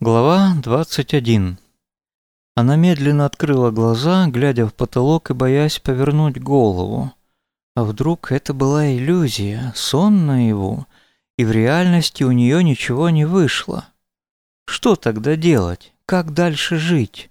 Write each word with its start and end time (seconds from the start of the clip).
Глава 0.00 0.54
21 0.62 1.58
Она 2.54 2.76
медленно 2.76 3.26
открыла 3.26 3.72
глаза, 3.72 4.28
глядя 4.28 4.68
в 4.68 4.72
потолок 4.72 5.30
и 5.30 5.34
боясь 5.34 5.80
повернуть 5.80 6.40
голову. 6.40 7.12
А 7.74 7.82
вдруг 7.82 8.30
это 8.30 8.54
была 8.54 8.92
иллюзия, 8.94 9.72
сон 9.74 10.24
наяву, 10.24 10.86
и 11.36 11.44
в 11.44 11.50
реальности 11.50 12.22
у 12.22 12.30
нее 12.30 12.62
ничего 12.62 13.10
не 13.10 13.24
вышло? 13.24 13.88
Что 14.66 14.94
тогда 14.94 15.34
делать? 15.34 15.92
Как 16.06 16.32
дальше 16.32 16.78
жить? 16.78 17.28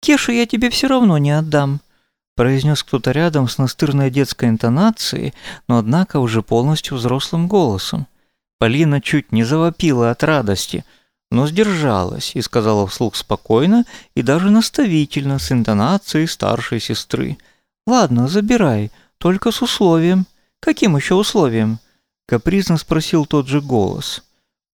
«Кешу 0.00 0.32
я 0.32 0.46
тебе 0.46 0.70
все 0.70 0.86
равно 0.86 1.18
не 1.18 1.32
отдам», 1.32 1.82
произнес 2.36 2.82
кто-то 2.82 3.10
рядом 3.10 3.48
с 3.48 3.58
настырной 3.58 4.10
детской 4.10 4.48
интонацией, 4.48 5.34
но 5.68 5.76
однако 5.76 6.20
уже 6.20 6.42
полностью 6.42 6.96
взрослым 6.96 7.48
голосом. 7.48 8.06
Полина 8.58 9.02
чуть 9.02 9.30
не 9.30 9.44
завопила 9.44 10.10
от 10.10 10.24
радости, 10.24 10.86
но 11.32 11.46
сдержалась 11.46 12.32
и 12.34 12.42
сказала 12.42 12.86
вслух 12.86 13.16
спокойно 13.16 13.84
и 14.14 14.22
даже 14.22 14.50
наставительно 14.50 15.38
с 15.38 15.50
интонацией 15.50 16.28
старшей 16.28 16.78
сестры. 16.78 17.38
«Ладно, 17.86 18.28
забирай, 18.28 18.90
только 19.18 19.50
с 19.50 19.62
условием». 19.62 20.26
«Каким 20.60 20.94
еще 20.94 21.14
условием?» 21.14 21.80
Капризно 22.26 22.76
спросил 22.76 23.26
тот 23.26 23.48
же 23.48 23.60
голос. 23.60 24.22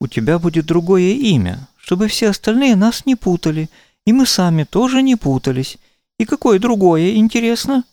«У 0.01 0.07
тебя 0.07 0.39
будет 0.39 0.65
другое 0.65 1.13
имя, 1.15 1.69
чтобы 1.77 2.09
все 2.09 2.31
остальные 2.31 2.77
нас 2.77 3.05
не 3.05 3.17
путали, 3.17 3.69
и 4.07 4.13
мы 4.13 4.25
сами 4.25 4.65
тоже 4.65 5.03
не 5.03 5.17
путались. 5.17 5.77
И 6.19 6.25
какое 6.25 6.59
другое, 6.59 7.17
интересно? 7.17 7.85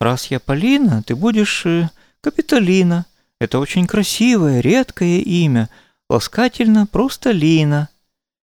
Раз 0.00 0.26
я 0.26 0.38
Полина, 0.38 1.02
ты 1.02 1.16
будешь 1.16 1.64
э, 1.64 1.88
Капитолина. 2.20 3.06
Это 3.40 3.58
очень 3.58 3.86
красивое, 3.86 4.60
редкое 4.60 5.20
имя. 5.20 5.70
Ласкательно 6.08 6.86
просто 6.86 7.30
Лина. 7.30 7.88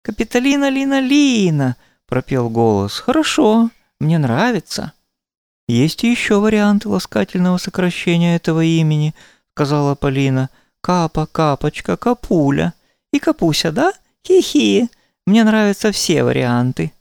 Капитолина, 0.02 0.68
Лина, 0.68 1.00
Лина, 1.00 1.76
пропел 2.06 2.48
голос. 2.48 2.98
Хорошо, 2.98 3.70
мне 4.00 4.18
нравится. 4.18 4.92
Есть 5.66 6.04
и 6.04 6.10
еще 6.10 6.40
варианты 6.40 6.88
ласкательного 6.88 7.58
сокращения 7.58 8.36
этого 8.36 8.64
имени, 8.64 9.14
сказала 9.52 9.94
Полина. 9.94 10.50
Капа, 10.80 11.26
капочка, 11.26 11.96
капуля. 11.96 12.74
И 13.12 13.18
капуся, 13.18 13.72
да? 13.72 13.92
Хи-хи. 14.26 14.88
Мне 15.26 15.44
нравятся 15.44 15.92
все 15.92 16.22
варианты. 16.22 16.92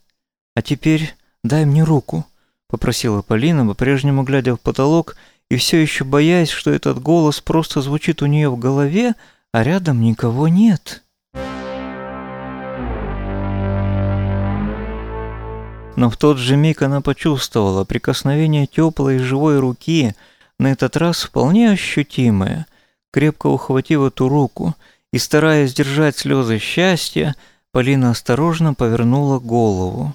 А 0.54 0.62
теперь 0.62 1.14
«Дай 1.44 1.64
мне 1.64 1.84
руку»,— 1.84 2.26
попросила 2.68 3.22
Полина, 3.22 3.66
по-прежнему 3.66 4.22
глядя 4.22 4.56
в 4.56 4.60
потолок 4.60 5.16
и 5.48 5.56
все 5.56 5.80
еще 5.80 6.04
боясь, 6.04 6.50
что 6.50 6.70
этот 6.70 7.00
голос 7.00 7.40
просто 7.40 7.80
звучит 7.80 8.20
у 8.20 8.26
нее 8.26 8.50
в 8.50 8.58
голове, 8.58 9.14
а 9.52 9.62
рядом 9.62 10.00
никого 10.02 10.48
нет. 10.48 11.02
Но 15.96 16.10
в 16.10 16.16
тот 16.16 16.38
же 16.38 16.56
миг 16.56 16.82
она 16.82 17.00
почувствовала 17.00 17.84
прикосновение 17.84 18.66
теплой 18.66 19.18
живой 19.18 19.58
руки, 19.58 20.14
на 20.58 20.70
этот 20.70 20.96
раз 20.96 21.24
вполне 21.24 21.72
ощутимое. 21.72 22.66
Крепко 23.12 23.48
ухватив 23.48 24.02
эту 24.02 24.28
руку 24.28 24.74
и 25.12 25.18
стараясь 25.18 25.74
держать 25.74 26.16
слезы 26.16 26.58
счастья, 26.58 27.34
Полина 27.72 28.10
осторожно 28.10 28.74
повернула 28.74 29.38
голову 29.40 30.14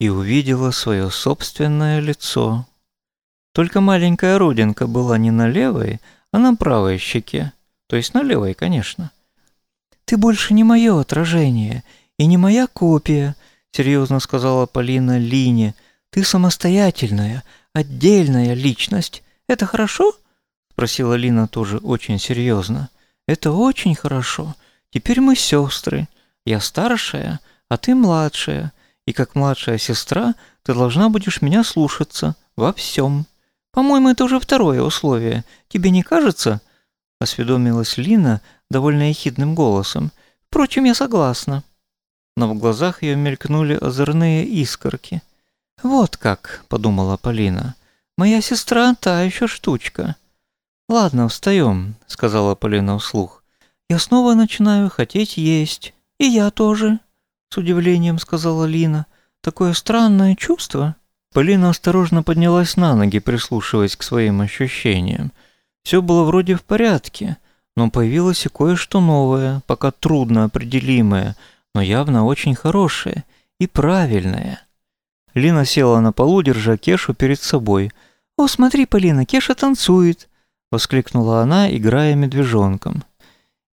и 0.00 0.08
увидела 0.08 0.70
свое 0.70 1.10
собственное 1.10 2.00
лицо. 2.00 2.66
Только 3.52 3.80
маленькая 3.80 4.38
родинка 4.38 4.86
была 4.86 5.16
не 5.18 5.30
на 5.30 5.48
левой, 5.48 6.00
а 6.32 6.38
на 6.38 6.54
правой 6.56 6.98
щеке, 6.98 7.52
то 7.86 7.96
есть 7.96 8.14
на 8.14 8.22
левой, 8.22 8.54
конечно. 8.54 9.10
«Ты 10.04 10.16
больше 10.16 10.54
не 10.54 10.64
мое 10.64 11.00
отражение 11.00 11.84
и 12.18 12.26
не 12.26 12.36
моя 12.36 12.66
копия»,— 12.66 13.36
серьезно 13.72 14.20
сказала 14.20 14.66
Полина 14.66 15.18
Лине. 15.18 15.74
«Ты 16.10 16.24
самостоятельная, 16.24 17.42
отдельная 17.72 18.54
личность. 18.54 19.22
Это 19.48 19.66
хорошо?»— 19.66 20.14
спросила 20.72 21.14
Лина 21.14 21.48
тоже 21.48 21.78
очень 21.78 22.18
серьезно. 22.18 22.88
«Это 23.26 23.52
очень 23.52 23.94
хорошо. 23.94 24.54
Теперь 24.90 25.20
мы 25.20 25.34
сестры. 25.34 26.08
Я 26.44 26.60
старшая, 26.60 27.40
а 27.68 27.76
ты 27.76 27.94
младшая 27.94 28.72
и 29.04 29.12
как 29.12 29.34
младшая 29.34 29.78
сестра 29.78 30.34
ты 30.62 30.74
должна 30.74 31.08
будешь 31.08 31.42
меня 31.42 31.64
слушаться 31.64 32.36
во 32.56 32.72
всем. 32.72 33.26
По-моему, 33.72 34.08
это 34.08 34.24
уже 34.24 34.40
второе 34.40 34.82
условие. 34.82 35.44
Тебе 35.68 35.90
не 35.90 36.02
кажется?» 36.02 36.60
Осведомилась 37.20 37.96
Лина 37.96 38.40
довольно 38.70 39.08
ехидным 39.08 39.54
голосом. 39.54 40.12
«Впрочем, 40.48 40.84
я 40.84 40.94
согласна». 40.94 41.64
Но 42.36 42.52
в 42.52 42.58
глазах 42.58 43.02
ее 43.02 43.16
мелькнули 43.16 43.74
озорные 43.74 44.44
искорки. 44.44 45.22
«Вот 45.82 46.16
как»,— 46.16 46.64
подумала 46.68 47.16
Полина,— 47.16 47.74
«моя 48.18 48.40
сестра 48.40 48.94
та 48.94 49.22
еще 49.22 49.46
штучка». 49.46 50.16
«Ладно, 50.88 51.28
встаем»,— 51.28 51.96
сказала 52.06 52.54
Полина 52.54 52.98
вслух. 52.98 53.42
«Я 53.88 53.98
снова 53.98 54.34
начинаю 54.34 54.90
хотеть 54.90 55.36
есть. 55.36 55.94
И 56.18 56.26
я 56.26 56.50
тоже». 56.50 57.00
С 57.50 57.56
удивлением 57.56 58.18
сказала 58.18 58.64
Лина. 58.64 59.06
Такое 59.40 59.74
странное 59.74 60.34
чувство. 60.34 60.96
Полина 61.32 61.70
осторожно 61.70 62.22
поднялась 62.22 62.76
на 62.76 62.96
ноги, 62.96 63.20
прислушиваясь 63.20 63.94
к 63.94 64.02
своим 64.02 64.40
ощущениям. 64.40 65.32
Все 65.86 66.02
было 66.02 66.24
вроде 66.24 66.56
в 66.56 66.64
порядке, 66.64 67.36
но 67.76 67.90
появилось 67.90 68.44
и 68.44 68.48
кое-что 68.48 69.00
новое, 69.00 69.62
пока 69.68 69.92
трудно 69.92 70.42
определимое, 70.42 71.36
но 71.76 71.80
явно 71.80 72.24
очень 72.24 72.56
хорошее 72.56 73.22
и 73.60 73.68
правильное. 73.68 74.62
Лина 75.32 75.64
села 75.64 76.00
на 76.00 76.10
полу, 76.10 76.42
держа 76.42 76.76
Кешу 76.76 77.14
перед 77.14 77.40
собой. 77.40 77.92
«О, 78.36 78.48
смотри, 78.48 78.84
Полина, 78.84 79.24
Кеша 79.24 79.54
танцует!»— 79.54 80.28
воскликнула 80.72 81.42
она, 81.42 81.70
играя 81.70 82.16
медвежонком. 82.16 83.04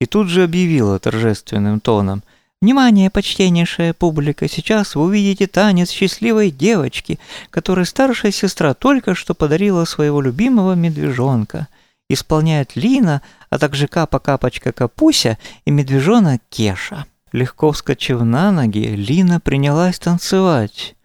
И 0.02 0.06
тут 0.06 0.28
же 0.28 0.44
объявила 0.44 1.00
торжественным 1.00 1.80
тоном— 1.80 2.24
Внимание, 2.64 3.10
почтеннейшая 3.10 3.92
публика, 3.92 4.48
сейчас 4.48 4.94
вы 4.94 5.06
увидите 5.06 5.48
танец 5.48 5.90
счастливой 5.90 6.52
девочки, 6.52 7.18
которой 7.50 7.88
старшая 7.88 8.32
сестра 8.32 8.76
только 8.76 9.16
что 9.16 9.34
подарила 9.34 9.84
своего 9.86 10.22
любимого 10.22 10.76
медвежонка. 10.76 11.68
Исполняют 12.14 12.76
Лина, 12.76 13.22
а 13.50 13.58
также 13.58 13.88
Капа-Капочка 13.88 14.72
Капуся 14.72 15.38
и 15.66 15.72
медвежонок 15.72 16.42
Кеша. 16.50 17.06
Легко 17.32 17.72
вскочив 17.72 18.22
на 18.22 18.52
ноги, 18.52 18.80
Лина 18.80 19.40
принялась 19.40 20.00
танцевать. 20.00 20.96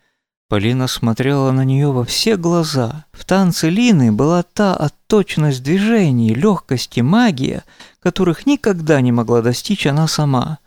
Полина 0.49 0.87
смотрела 0.87 1.51
на 1.53 1.65
нее 1.65 1.91
во 1.93 2.05
все 2.05 2.37
глаза. 2.37 3.05
В 3.13 3.25
танце 3.25 3.69
Лины 3.69 4.13
была 4.13 4.43
та 4.43 4.75
отточенность 4.75 5.63
движений, 5.63 6.35
легкость 6.35 6.99
и 6.99 7.03
магия, 7.03 7.65
которых 8.01 8.47
никогда 8.47 9.01
не 9.01 9.13
могла 9.13 9.43
достичь 9.43 9.87
она 9.87 10.07
сама– 10.09 10.59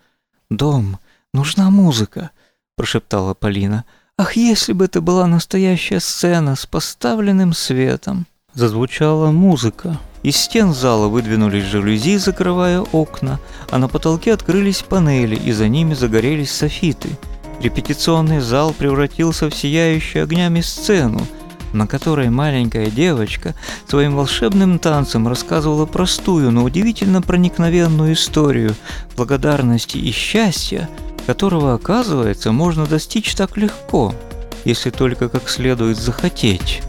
«Дом, 0.50 0.98
нужна 1.32 1.70
музыка»,– 1.70 2.32
прошептала 2.76 3.36
Полина. 3.36 3.86
«Ах, 4.18 4.36
если 4.36 4.74
бы 4.74 4.86
это 4.86 5.00
была 5.00 5.28
настоящая 5.28 6.00
сцена 6.00 6.56
с 6.56 6.66
поставленным 6.66 7.54
светом!» 7.54 8.26
Зазвучала 8.56 9.30
музыка. 9.30 10.00
Из 10.22 10.36
стен 10.36 10.74
зала 10.74 11.08
выдвинулись 11.08 11.64
жалюзи, 11.64 12.18
закрывая 12.18 12.82
окна, 12.82 13.40
а 13.70 13.78
на 13.78 13.88
потолке 13.88 14.34
открылись 14.34 14.82
панели, 14.82 15.36
и 15.36 15.52
за 15.54 15.70
ними 15.70 15.94
загорелись 15.94 16.52
софиты. 16.52 17.10
Репетиционный 17.62 18.42
зал 18.42 18.74
превратился 18.78 19.50
в 19.50 19.56
сияющую 19.56 20.24
огнями 20.24 20.62
сцену, 20.62 21.22
на 21.72 21.88
которой 21.88 22.30
маленькая 22.30 22.88
девочка 22.88 23.56
своим 23.88 24.16
волшебным 24.16 24.80
танцем 24.80 25.28
рассказывала 25.28 25.86
простую, 25.86 26.52
но 26.52 26.64
удивительно 26.64 27.22
проникновенную 27.22 28.14
историю 28.14 28.76
благодарности 29.16 29.98
и 29.98 30.12
счастья, 30.12 30.90
которого, 31.28 31.76
оказывается, 31.76 32.52
можно 32.52 32.86
достичь 32.86 33.36
так 33.36 33.56
легко, 33.56 34.14
если 34.66 34.90
только 34.90 35.30
как 35.30 35.48
следует 35.48 35.98
захотеть. 35.98 36.82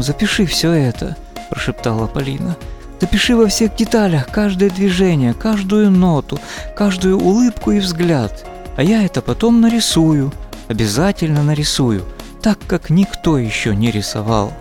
«Дом, 0.00 0.06
запиши 0.06 0.46
все 0.46 0.72
это»,– 0.72 1.14
прошептала 1.50 2.06
Полина. 2.06 2.56
«Запиши 3.02 3.36
во 3.36 3.48
всех 3.48 3.76
деталях 3.76 4.28
каждое 4.28 4.70
движение, 4.70 5.34
каждую 5.34 5.90
ноту, 5.90 6.38
каждую 6.74 7.18
улыбку 7.18 7.72
и 7.72 7.80
взгляд. 7.80 8.46
А 8.78 8.82
я 8.82 9.04
это 9.04 9.20
потом 9.20 9.60
нарисую, 9.60 10.32
обязательно 10.68 11.42
нарисую. 11.42 12.02
так, 12.40 12.58
как 12.66 12.88
никто 12.88 13.36
еще 13.36 13.76
не 13.76 13.90
рисовал. 13.90 14.54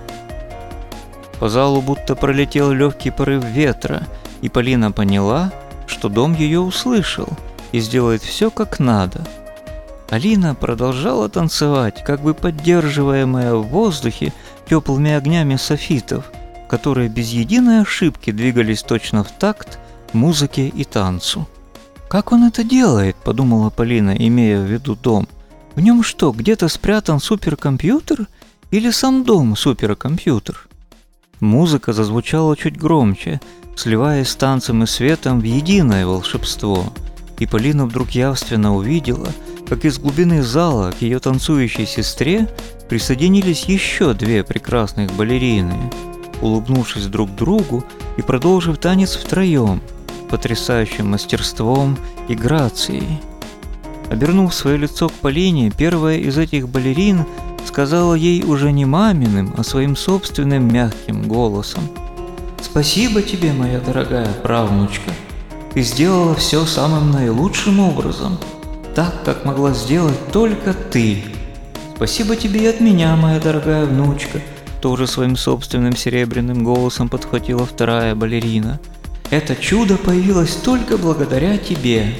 По 1.39 1.47
залу 1.47 1.81
будто 1.81 2.17
пролетел 2.17 2.73
легкий 2.73 3.09
порыв 3.09 3.45
ветра, 3.45 4.07
и 4.41 4.49
Полина 4.49 4.91
поняла, 4.91 5.53
что 5.87 6.09
дом 6.09 6.33
ее 6.33 6.59
услышал 6.59 7.29
и 7.71 7.79
сделает 7.79 8.23
все 8.23 8.51
как 8.51 8.79
надо. 8.79 9.25
Алина 10.09 10.55
продолжала 10.55 11.29
танцевать, 11.29 12.03
как 12.03 12.21
бы 12.21 12.33
поддерживаемая 12.33 13.53
в 13.53 13.67
воздухе 13.67 14.33
теплыми 14.69 15.11
огнями 15.11 15.55
софитов, 15.55 16.31
которые 16.69 17.09
без 17.09 17.29
единой 17.29 17.81
ошибки 17.81 18.31
двигались 18.31 18.83
точно 18.83 19.23
в 19.23 19.31
такт 19.31 19.79
музыке 20.13 20.67
и 20.67 20.83
танцу. 20.83 21.47
«Как 22.07 22.31
он 22.31 22.43
это 22.43 22.63
делает?»– 22.63 23.15
подумала 23.23 23.69
Полина, 23.69 24.15
имея 24.15 24.59
в 24.59 24.65
виду 24.65 24.95
дом. 24.95 25.27
«В 25.75 25.79
нем 25.79 26.03
что, 26.03 26.31
где-то 26.31 26.67
спрятан 26.67 27.19
суперкомпьютер 27.19 28.27
или 28.71 28.91
сам 28.91 29.23
дом 29.23 29.55
суперкомпьютер?» 29.55 30.67
Музыка 31.39 31.93
зазвучала 31.93 32.57
чуть 32.57 32.77
громче, 32.77 33.39
сливаясь 33.75 34.29
с 34.29 34.35
танцем 34.35 34.83
и 34.83 34.87
светом 34.87 35.39
в 35.39 35.43
единое 35.43 36.05
волшебство. 36.05 36.91
И 37.37 37.45
Полина 37.45 37.85
вдруг 37.85 38.11
явственно 38.11 38.75
увидела, 38.75 39.29
как 39.69 39.85
из 39.85 39.99
глубины 39.99 40.41
зала 40.41 40.91
к 40.91 41.03
ее 41.03 41.19
танцующей 41.19 41.85
сестре 41.85 42.47
присоединились 42.89 43.65
еще 43.65 44.15
две 44.15 44.43
прекрасных 44.43 45.11
балерины, 45.13 45.75
улыбнувшись 46.41 47.05
друг 47.05 47.35
другу 47.35 47.83
и 48.17 48.23
продолжив 48.23 48.79
танец 48.79 49.15
втроем, 49.15 49.79
потрясающим 50.29 51.11
мастерством 51.11 51.97
и 52.27 52.33
грацией. 52.33 53.19
Обернув 54.09 54.55
свое 54.55 54.77
лицо 54.77 55.07
к 55.07 55.13
Полине, 55.13 55.71
первая 55.71 56.17
из 56.17 56.39
этих 56.39 56.67
балерин 56.67 57.25
сказала 57.63 58.15
ей 58.15 58.43
уже 58.43 58.71
не 58.71 58.85
маминым, 58.85 59.53
а 59.55 59.63
своим 59.63 59.95
собственным 59.95 60.67
мягким 60.67 61.27
голосом. 61.27 61.83
«Спасибо 62.59 63.21
тебе, 63.21 63.53
моя 63.53 63.79
дорогая 63.79 64.33
правнучка. 64.33 65.11
Ты 65.75 65.83
сделала 65.83 66.33
все 66.33 66.65
самым 66.65 67.11
наилучшим 67.11 67.79
образом, 67.79 68.39
так, 68.95 69.23
как 69.23 69.45
могла 69.45 69.73
сделать 69.73 70.31
только 70.31 70.73
ты. 70.73 71.23
Спасибо 71.95 72.35
тебе 72.35 72.63
и 72.63 72.67
от 72.67 72.79
меня, 72.79 73.15
моя 73.15 73.39
дорогая 73.39 73.85
внучка», 73.85 74.41
тоже 74.81 75.07
своим 75.07 75.35
собственным 75.35 75.95
серебряным 75.95 76.63
голосом 76.63 77.09
подхватила 77.09 77.65
вторая 77.65 78.15
балерина. 78.15 78.79
«Это 79.29 79.55
чудо 79.55 79.97
появилось 79.97 80.55
только 80.55 80.97
благодаря 80.97 81.57
тебе. 81.57 82.15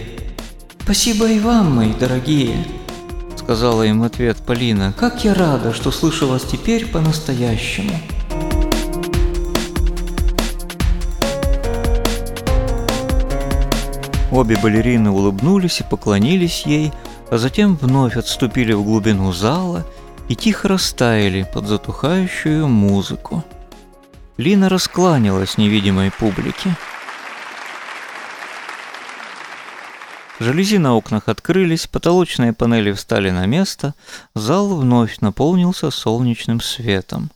Спасибо 0.83 1.29
и 1.29 1.39
вам, 1.39 1.75
мои 1.75 1.93
дорогие»,— 1.93 2.65
сказала 3.37 3.83
им 3.83 4.01
в 4.01 4.03
ответ 4.03 4.37
Полина. 4.45 4.93
«Как 4.99 5.23
я 5.23 5.33
рада, 5.33 5.73
что 5.73 5.91
слышу 5.91 6.27
вас 6.27 6.43
теперь 6.43 6.85
по-настоящему». 6.85 7.93
Обе 14.31 14.57
балерины 14.57 15.09
улыбнулись 15.09 15.79
и 15.79 15.83
поклонились 15.83 16.63
ей, 16.65 16.93
а 17.31 17.37
затем 17.37 17.75
вновь 17.75 18.15
отступили 18.15 18.73
в 18.73 18.83
глубину 18.83 19.33
зала 19.33 19.85
и 20.27 20.35
тихо 20.35 20.67
растаяли 20.67 21.47
под 21.51 21.65
затухающую 21.67 22.67
музыку. 22.67 23.43
Лина 24.37 24.69
раскланялась 24.69 25.57
невидимой 25.57 26.11
публике. 26.11 26.75
Жалюзи 30.39 30.77
на 30.77 30.95
окнах 30.95 31.27
открылись, 31.27 31.87
потолочные 31.87 32.53
панели 32.53 32.93
встали 32.93 33.31
на 33.31 33.45
место, 33.47 33.95
зал 34.35 34.77
вновь 34.77 35.19
наполнился 35.19 35.91
солнечным 35.91 36.61
светом. 36.61 37.31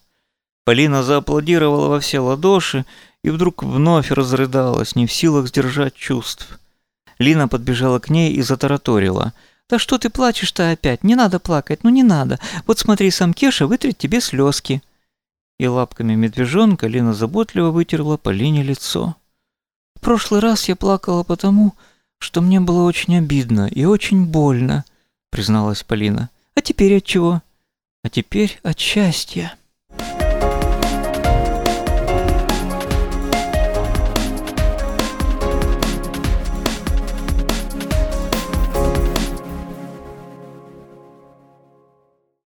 Полина 0.63 1.03
зааплодировала 1.03 1.89
во 1.89 1.99
все 1.99 2.19
ладоши 2.19 2.85
и 3.23 3.31
вдруг 3.31 3.63
вновь 3.63 4.11
разрыдалась, 4.11 4.95
не 4.95 5.07
в 5.07 5.11
силах 5.11 5.47
сдержать 5.47 5.95
чувств. 5.95 6.59
Лина 7.19 7.47
подбежала 7.47 7.99
к 7.99 8.09
ней 8.09 8.33
и 8.33 8.41
затараторила– 8.41 9.33
«Да 9.69 9.79
что 9.79 9.97
ты 9.97 10.09
плачешь-то 10.09 10.71
опять? 10.71 11.03
Не 11.03 11.15
надо 11.15 11.39
плакать, 11.39 11.83
ну 11.83 11.89
не 11.89 12.03
надо. 12.03 12.39
Вот 12.67 12.79
смотри, 12.79 13.09
сам 13.11 13.33
Кеша 13.33 13.65
вытрет 13.67 13.97
тебе 13.97 14.21
слезки». 14.21 14.83
И 15.57 15.67
лапками 15.67 16.15
медвежонка 16.15 16.87
Лина 16.87 17.13
заботливо 17.13 17.71
вытерла 17.71 18.17
Полине 18.17 18.63
лицо. 18.63 19.15
«В 19.95 20.01
прошлый 20.01 20.41
раз 20.41 20.67
я 20.67 20.75
плакала 20.75 21.23
потому, 21.23 21.73
что 22.19 22.41
мне 22.41 22.59
было 22.59 22.83
очень 22.83 23.17
обидно 23.17 23.67
и 23.67 23.85
очень 23.85 24.25
больно», 24.25 24.85
призналась 25.29 25.83
Полина. 25.83 26.29
«А 26.55 26.61
теперь 26.61 26.97
от 26.97 27.05
чего?» 27.05 27.41
«А 28.03 28.09
теперь 28.09 28.59
от 28.63 28.77
счастья». 28.77 29.55